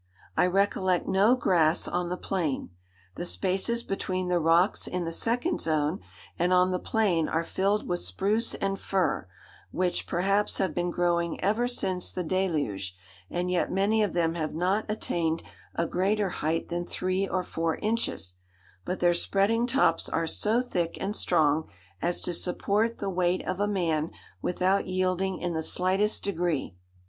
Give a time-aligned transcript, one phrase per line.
[0.35, 2.71] "I recollect no grass on the plain.
[3.17, 5.99] The spaces between the rocks in the second zone
[6.39, 9.27] and on the plain are filled with spruce and fir,
[9.69, 12.95] which, perhaps, have been growing ever since the deluge;
[13.29, 15.43] and yet many of them have not attained
[15.75, 18.37] a greater height than three or four inches;
[18.83, 21.69] but their spreading tops are so thick and strong
[22.01, 24.09] as to support the weight of a man
[24.41, 26.75] without yielding in the slightest degree.